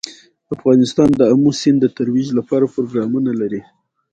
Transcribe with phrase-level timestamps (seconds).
[0.55, 3.61] افغانستان د آمو سیند د ترویج لپاره پروګرامونه لري.